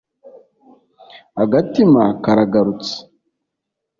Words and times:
agatima 1.43 2.03
karagarutse 2.23 2.93